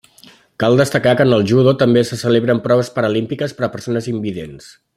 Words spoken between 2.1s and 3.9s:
se celebren proves paralímpiques per a